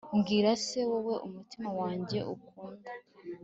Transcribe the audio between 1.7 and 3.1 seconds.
wanjye ukunda